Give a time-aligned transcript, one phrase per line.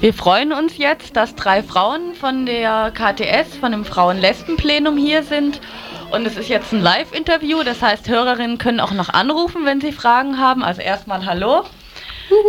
[0.00, 5.60] Wir freuen uns jetzt, dass drei Frauen von der KTS, von dem Frauen-Lesben-Plenum hier sind.
[6.12, 9.90] Und es ist jetzt ein Live-Interview, das heißt, Hörerinnen können auch noch anrufen, wenn sie
[9.90, 10.62] Fragen haben.
[10.62, 11.64] Also erstmal Hallo.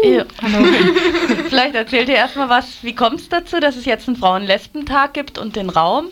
[0.04, 0.68] Ja, hallo.
[1.50, 5.40] Vielleicht erzählt ihr erstmal was, wie kommt es dazu, dass es jetzt einen Frauen-Lesben-Tag gibt
[5.40, 6.10] und den Raum?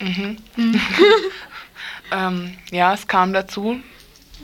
[0.00, 0.38] Mhm.
[2.10, 3.80] ähm, ja, es kam dazu,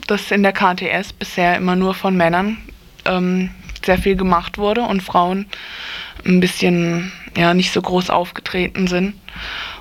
[0.07, 2.59] dass in der KTS bisher immer nur von Männern
[3.07, 3.51] ähm,
[3.85, 5.47] sehr viel gemacht wurde und Frauen
[6.27, 9.15] ein bisschen ja nicht so groß aufgetreten sind.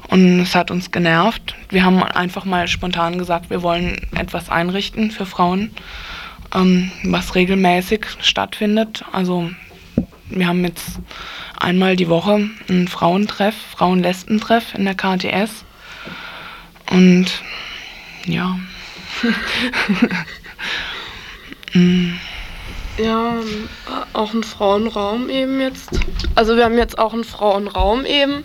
[0.09, 1.55] Und es hat uns genervt.
[1.69, 5.71] Wir haben einfach mal spontan gesagt, wir wollen etwas einrichten für Frauen,
[6.55, 9.03] ähm, was regelmäßig stattfindet.
[9.11, 9.49] Also
[10.29, 10.99] wir haben jetzt
[11.59, 15.66] einmal die Woche einen Frauentreff, Frauen-Lesben-Treff in der KTS.
[16.89, 17.43] Und
[18.25, 18.57] ja.
[21.73, 22.13] mm.
[22.97, 23.35] Ja,
[24.13, 25.89] auch ein Frauenraum eben jetzt.
[26.33, 28.43] Also wir haben jetzt auch einen Frauenraum eben.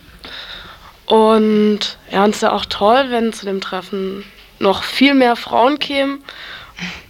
[1.06, 4.24] Und ja, uns ist ja auch toll, wenn zu dem Treffen
[4.58, 6.22] noch viel mehr Frauen kämen.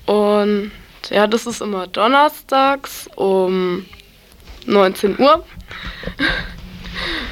[0.06, 0.70] Und
[1.10, 3.86] ja, das ist immer donnerstags um
[4.66, 5.44] 19 Uhr.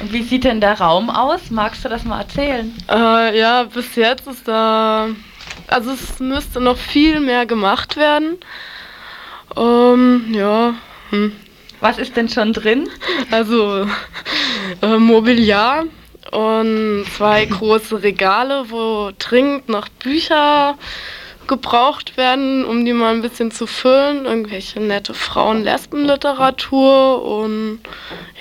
[0.01, 1.49] Und wie sieht denn der Raum aus?
[1.49, 2.75] Magst du das mal erzählen?
[2.89, 5.07] Äh, ja, bis jetzt ist da.
[5.67, 8.37] Also es müsste noch viel mehr gemacht werden.
[9.57, 10.75] Ähm, ja.
[11.09, 11.33] Hm.
[11.79, 12.87] Was ist denn schon drin?
[13.31, 13.87] Also
[14.81, 15.85] äh, Mobiliar
[16.31, 20.77] und zwei große Regale, wo dringend noch Bücher
[21.47, 24.25] gebraucht werden, um die mal ein bisschen zu füllen.
[24.25, 27.79] Irgendwelche nette Frauen-Lesben-Literatur und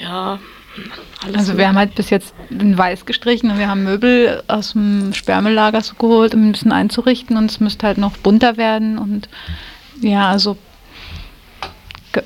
[0.00, 0.38] ja.
[1.24, 4.72] Alles also wir haben halt bis jetzt in weiß gestrichen und wir haben Möbel aus
[4.72, 8.98] dem Sperrmülllager so geholt, um ein bisschen einzurichten und es müsste halt noch bunter werden
[8.98, 9.28] und
[10.00, 10.56] ja, also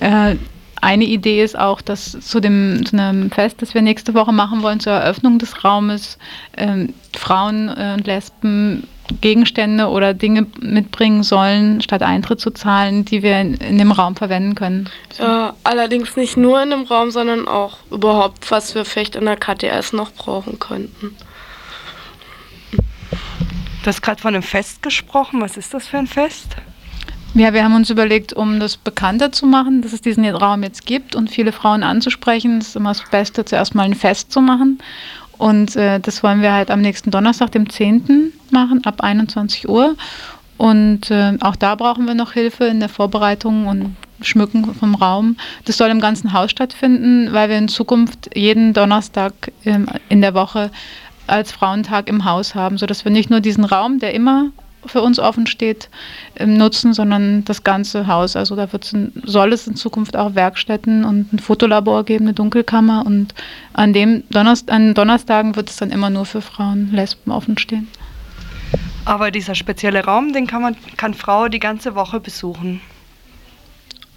[0.00, 0.36] äh,
[0.80, 4.62] eine Idee ist auch, dass zu dem zu einem Fest, das wir nächste Woche machen
[4.62, 6.18] wollen, zur Eröffnung des Raumes,
[6.52, 8.86] äh, Frauen äh, und Lesben
[9.20, 14.16] Gegenstände oder Dinge mitbringen sollen, statt Eintritt zu zahlen, die wir in, in dem Raum
[14.16, 14.88] verwenden können.
[15.18, 19.36] Ja, allerdings nicht nur in dem Raum, sondern auch überhaupt, was wir vielleicht in der
[19.36, 21.16] KTS noch brauchen könnten.
[23.82, 25.42] Du hast gerade von einem Fest gesprochen.
[25.42, 26.56] Was ist das für ein Fest?
[27.36, 30.86] Ja, wir haben uns überlegt, um das bekannter zu machen, dass es diesen Raum jetzt
[30.86, 34.78] gibt und viele Frauen anzusprechen, ist immer das Beste, zuerst mal ein Fest zu machen.
[35.36, 38.32] Und äh, das wollen wir halt am nächsten Donnerstag, dem 10.
[38.52, 39.96] machen, ab 21 Uhr.
[40.58, 45.36] Und äh, auch da brauchen wir noch Hilfe in der Vorbereitung und Schmücken vom Raum.
[45.64, 50.34] Das soll im ganzen Haus stattfinden, weil wir in Zukunft jeden Donnerstag ähm, in der
[50.34, 50.70] Woche
[51.26, 54.50] als Frauentag im Haus haben, sodass wir nicht nur diesen Raum, der immer
[54.86, 55.88] für uns offen steht,
[56.36, 58.36] ähm, nutzen, sondern das ganze Haus.
[58.36, 63.04] Also da in, soll es in Zukunft auch Werkstätten und ein Fotolabor geben, eine Dunkelkammer
[63.06, 63.34] und
[63.72, 67.88] an dem Donnerst an Donnerstagen wird es dann immer nur für Frauen, Lesben offen stehen.
[69.04, 72.80] Aber dieser spezielle Raum, den kann man kann Frau die ganze Woche besuchen.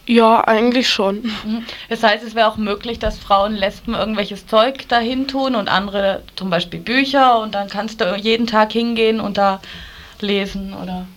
[0.08, 1.24] Ja, eigentlich schon.
[1.24, 1.66] Mhm.
[1.90, 6.24] Das heißt, es wäre auch möglich, dass Frauen Lesben irgendwelches Zeug dahin tun und andere
[6.38, 9.60] zum Beispiel Bücher und dann kannst du jeden Tag hingehen und da
[10.22, 11.08] lesen oder?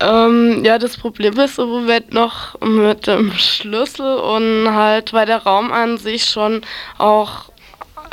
[0.00, 5.44] Ähm, ja, das Problem ist im Moment noch mit dem Schlüssel und halt, weil der
[5.44, 6.62] Raum an sich schon
[6.98, 7.52] auch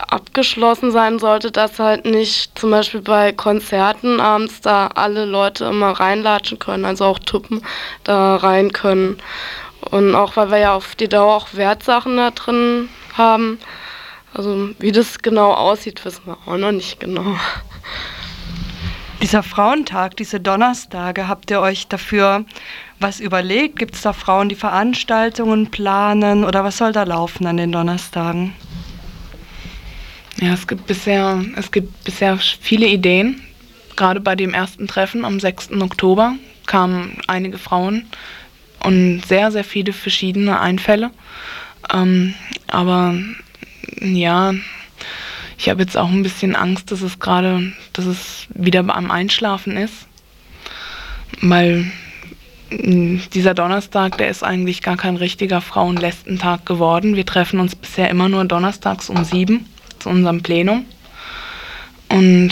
[0.08, 5.92] abgeschlossen sein sollte, dass halt nicht zum Beispiel bei Konzerten abends da alle Leute immer
[5.92, 7.64] reinlatschen können, also auch Tuppen
[8.04, 9.18] da rein können.
[9.92, 13.60] Und auch weil wir ja auf die Dauer auch Wertsachen da drin haben.
[14.34, 17.36] Also wie das genau aussieht, wissen wir auch noch nicht genau.
[19.22, 22.46] Dieser Frauentag, diese Donnerstage, habt ihr euch dafür
[23.00, 23.78] was überlegt?
[23.78, 28.54] Gibt es da Frauen, die Veranstaltungen planen oder was soll da laufen an den Donnerstagen?
[30.42, 33.42] Ja, es gibt bisher, es gibt bisher viele Ideen.
[33.98, 35.72] Gerade bei dem ersten Treffen am 6.
[35.82, 36.36] Oktober
[36.66, 38.06] kamen einige Frauen
[38.86, 41.12] und sehr, sehr viele verschiedene Einfälle.
[41.94, 42.36] Ähm,
[42.68, 43.16] aber
[44.00, 44.54] ja,
[45.58, 49.76] ich habe jetzt auch ein bisschen Angst, dass es gerade, dass es wieder am Einschlafen
[49.76, 50.08] ist,
[51.42, 51.92] weil
[52.72, 57.18] dieser Donnerstag, der ist eigentlich gar kein richtiger Frauenlästentag geworden.
[57.18, 59.66] Wir treffen uns bisher immer nur donnerstags um sieben
[60.00, 60.86] zu unserem Plenum.
[62.08, 62.52] Und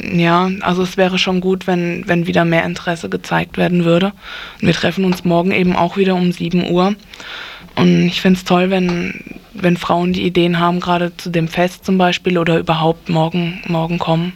[0.00, 4.12] ja, also es wäre schon gut, wenn, wenn wieder mehr Interesse gezeigt werden würde.
[4.60, 6.94] Und wir treffen uns morgen eben auch wieder um 7 Uhr.
[7.74, 11.84] Und ich finde es toll, wenn, wenn Frauen die Ideen haben, gerade zu dem Fest
[11.84, 14.32] zum Beispiel oder überhaupt morgen, morgen kommen.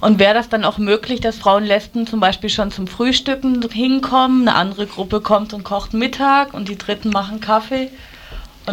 [0.00, 4.46] Und wäre das dann auch möglich, dass Frauen Lesben zum Beispiel schon zum Frühstücken hinkommen,
[4.46, 7.90] eine andere Gruppe kommt und kocht Mittag und die Dritten machen Kaffee?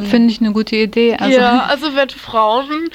[0.03, 1.15] Finde ich eine gute Idee.
[1.17, 2.89] Also ja, also wenn Frauen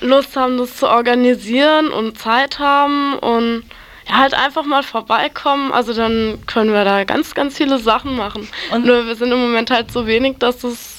[0.00, 3.64] Lust haben, das zu organisieren und Zeit haben und
[4.08, 5.72] ja, halt einfach mal vorbeikommen.
[5.72, 8.48] Also dann können wir da ganz, ganz viele Sachen machen.
[8.72, 10.93] Und Nur wir sind im Moment halt so wenig, dass es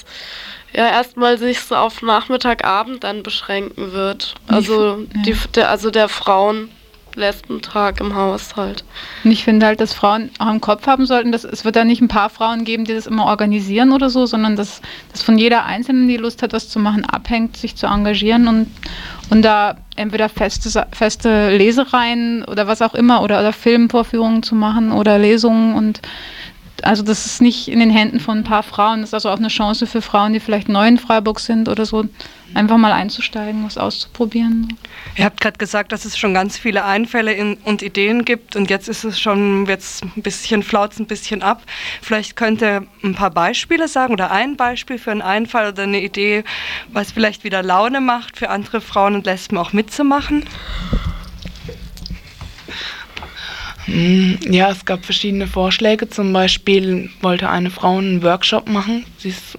[0.73, 4.35] ja erstmal sich so auf Nachmittagabend dann beschränken wird.
[4.47, 5.21] Also, ja.
[5.23, 6.69] die, der, also der Frauen.
[7.15, 8.83] Lesbentag im Haushalt.
[9.23, 11.83] Und ich finde halt, dass Frauen auch im Kopf haben sollten, dass es wird da
[11.83, 14.81] nicht ein paar Frauen geben, die das immer organisieren oder so, sondern dass,
[15.11, 18.67] dass von jeder Einzelnen, die Lust hat, was zu machen, abhängt, sich zu engagieren und,
[19.29, 24.91] und da entweder feste, feste Lesereien oder was auch immer oder, oder Filmvorführungen zu machen
[24.91, 26.01] oder Lesungen und
[26.85, 29.01] also das ist nicht in den Händen von ein paar Frauen.
[29.01, 31.83] Das ist also auch eine Chance für Frauen, die vielleicht neu in Freiburg sind oder
[31.83, 32.05] so,
[32.53, 34.77] einfach mal einzusteigen, was auszuprobieren.
[35.15, 38.69] Ihr habt gerade gesagt, dass es schon ganz viele Einfälle in, und Ideen gibt und
[38.69, 41.63] jetzt ist es schon jetzt ein bisschen flaut ein bisschen ab.
[42.03, 46.01] Vielleicht könnt ihr ein paar Beispiele sagen oder ein Beispiel für einen Einfall oder eine
[46.01, 46.43] Idee,
[46.89, 50.45] was vielleicht wieder Laune macht für andere Frauen und Lesben auch mitzumachen.
[53.85, 56.09] Hm, ja, es gab verschiedene Vorschläge.
[56.09, 59.05] Zum Beispiel wollte eine Frau einen Workshop machen.
[59.17, 59.57] Sie ist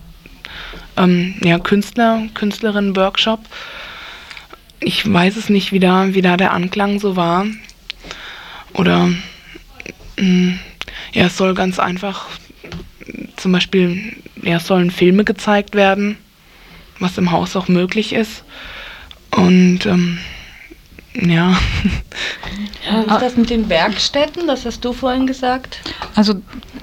[0.96, 3.40] ähm, ja, Künstler, Künstlerin-Workshop.
[4.80, 7.46] Ich weiß es nicht, wie da, wie da der Anklang so war.
[8.72, 9.16] Oder mh,
[10.18, 10.58] hm,
[11.12, 12.26] ja, es soll ganz einfach
[13.36, 16.16] zum Beispiel, ja, es sollen Filme gezeigt werden,
[16.98, 18.44] was im Haus auch möglich ist.
[19.30, 20.18] Und ähm,
[21.14, 21.56] ja.
[22.86, 24.46] Ist das mit den Werkstätten?
[24.46, 25.78] Das hast du vorhin gesagt.
[26.14, 26.34] Also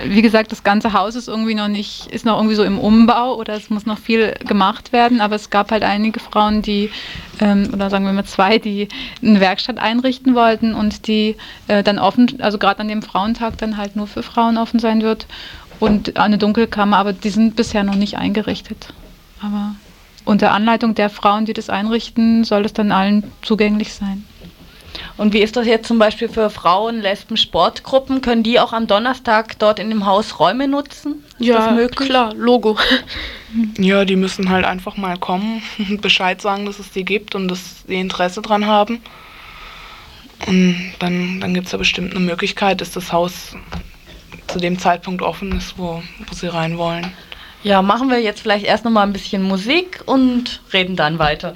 [0.03, 3.35] wie gesagt, das ganze Haus ist irgendwie noch nicht, ist noch irgendwie so im Umbau
[3.35, 5.21] oder es muss noch viel gemacht werden.
[5.21, 6.91] Aber es gab halt einige Frauen, die
[7.39, 8.89] ähm, oder sagen wir mal zwei, die
[9.21, 11.35] eine Werkstatt einrichten wollten und die
[11.67, 15.01] äh, dann offen, also gerade an dem Frauentag dann halt nur für Frauen offen sein
[15.01, 15.25] wird
[15.79, 16.97] und eine Dunkelkammer.
[16.97, 18.89] Aber die sind bisher noch nicht eingerichtet.
[19.41, 19.75] Aber
[20.25, 24.25] unter Anleitung der Frauen, die das einrichten, soll es dann allen zugänglich sein.
[25.18, 28.22] Und wie ist das jetzt zum Beispiel für Frauen, Lesben, Sportgruppen?
[28.22, 31.24] Können die auch am Donnerstag dort in dem Haus Räume nutzen?
[31.40, 32.78] Ist ja, klar, Logo.
[33.78, 37.48] Ja, die müssen halt einfach mal kommen und Bescheid sagen, dass es die gibt und
[37.48, 39.00] dass sie Interesse dran haben.
[40.48, 43.56] Und dann, dann gibt es ja bestimmt eine Möglichkeit, dass das Haus
[44.48, 47.13] zu dem Zeitpunkt offen ist, wo, wo sie rein wollen.
[47.63, 51.56] Ja, machen wir jetzt vielleicht erst noch mal ein bisschen Musik und reden dann weiter.